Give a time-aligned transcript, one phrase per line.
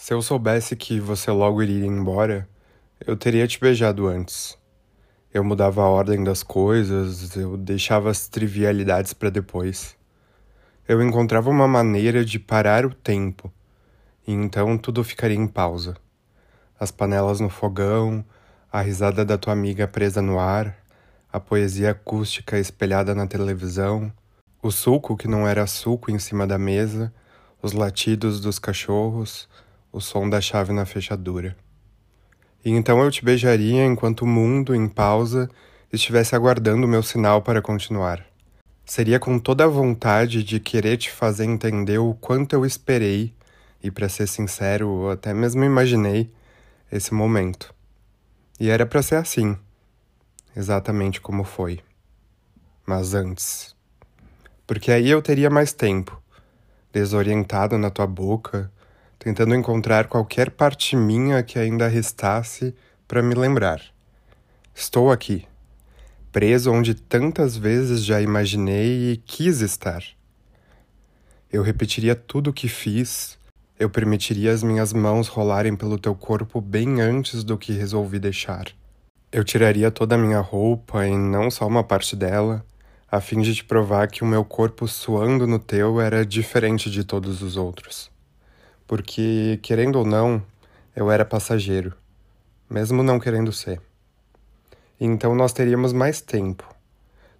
[0.00, 2.48] Se eu soubesse que você logo iria embora,
[3.04, 4.56] eu teria te beijado antes.
[5.34, 9.96] Eu mudava a ordem das coisas, eu deixava as trivialidades para depois.
[10.86, 13.52] Eu encontrava uma maneira de parar o tempo,
[14.24, 15.96] e então tudo ficaria em pausa.
[16.78, 18.24] As panelas no fogão,
[18.70, 20.78] a risada da tua amiga presa no ar,
[21.30, 24.12] a poesia acústica espelhada na televisão,
[24.62, 27.12] o suco que não era suco em cima da mesa,
[27.60, 29.48] os latidos dos cachorros,
[29.92, 31.56] o som da chave na fechadura.
[32.64, 35.48] E então eu te beijaria enquanto o mundo, em pausa,
[35.92, 38.24] estivesse aguardando o meu sinal para continuar.
[38.84, 43.34] Seria com toda a vontade de querer te fazer entender o quanto eu esperei,
[43.82, 46.32] e para ser sincero, até mesmo imaginei,
[46.90, 47.74] esse momento.
[48.58, 49.56] E era para ser assim,
[50.56, 51.80] exatamente como foi.
[52.86, 53.76] Mas antes.
[54.66, 56.20] Porque aí eu teria mais tempo,
[56.92, 58.72] desorientado na tua boca,
[59.28, 62.74] tentando encontrar qualquer parte minha que ainda restasse
[63.06, 63.82] para me lembrar.
[64.74, 65.46] Estou aqui,
[66.32, 70.02] preso onde tantas vezes já imaginei e quis estar.
[71.52, 73.38] Eu repetiria tudo o que fiz,
[73.78, 78.68] eu permitiria as minhas mãos rolarem pelo teu corpo bem antes do que resolvi deixar.
[79.30, 82.64] Eu tiraria toda a minha roupa e não só uma parte dela,
[83.12, 87.04] a fim de te provar que o meu corpo suando no teu era diferente de
[87.04, 88.10] todos os outros
[88.88, 90.42] porque, querendo ou não,
[90.96, 91.94] eu era passageiro,
[92.70, 93.82] mesmo não querendo ser.
[94.98, 96.66] Então nós teríamos mais tempo,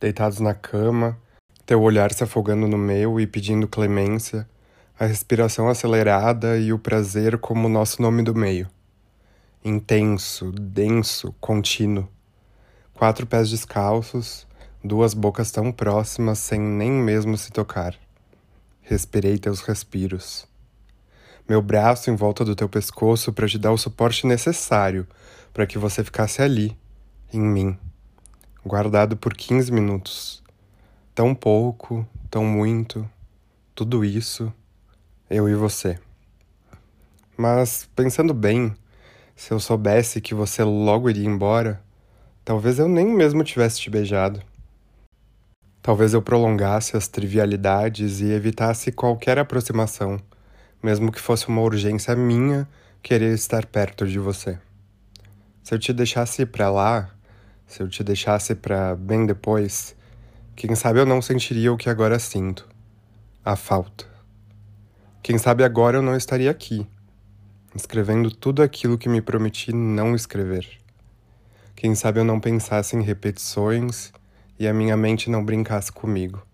[0.00, 1.18] deitados na cama,
[1.66, 4.48] teu olhar se afogando no meu e pedindo clemência,
[4.98, 8.66] a respiração acelerada e o prazer como nosso nome do meio.
[9.62, 12.08] Intenso, denso, contínuo.
[12.94, 14.46] Quatro pés descalços,
[14.82, 17.94] duas bocas tão próximas sem nem mesmo se tocar.
[18.80, 20.48] Respirei teus respiros
[21.46, 25.06] meu braço em volta do teu pescoço para te dar o suporte necessário
[25.52, 26.76] para que você ficasse ali,
[27.32, 27.78] em mim,
[28.64, 30.42] guardado por 15 minutos.
[31.14, 33.08] Tão pouco, tão muito,
[33.74, 34.50] tudo isso,
[35.28, 35.98] eu e você.
[37.36, 38.74] Mas, pensando bem,
[39.36, 41.82] se eu soubesse que você logo iria embora,
[42.42, 44.40] talvez eu nem mesmo tivesse te beijado.
[45.82, 50.18] Talvez eu prolongasse as trivialidades e evitasse qualquer aproximação
[50.84, 52.68] mesmo que fosse uma urgência minha
[53.02, 54.58] querer estar perto de você.
[55.62, 57.08] Se eu te deixasse para lá,
[57.66, 59.96] se eu te deixasse para bem depois,
[60.54, 62.68] quem sabe eu não sentiria o que agora sinto
[63.42, 64.04] a falta.
[65.22, 66.86] Quem sabe agora eu não estaria aqui,
[67.74, 70.68] escrevendo tudo aquilo que me prometi não escrever.
[71.74, 74.12] Quem sabe eu não pensasse em repetições
[74.58, 76.46] e a minha mente não brincasse comigo.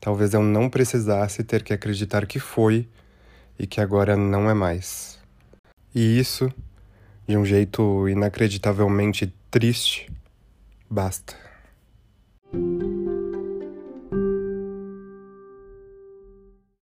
[0.00, 2.88] Talvez eu não precisasse ter que acreditar que foi
[3.58, 5.18] e que agora não é mais.
[5.94, 6.52] E isso,
[7.26, 10.10] de um jeito inacreditavelmente triste,
[10.88, 11.47] basta.